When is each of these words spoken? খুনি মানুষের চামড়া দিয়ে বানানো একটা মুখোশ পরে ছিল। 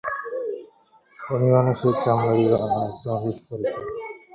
খুনি 1.19 1.47
মানুষের 1.55 1.93
চামড়া 2.03 2.33
দিয়ে 2.37 2.49
বানানো 2.53 2.85
একটা 2.89 3.07
মুখোশ 3.13 3.37
পরে 3.45 3.63
ছিল। 3.71 3.85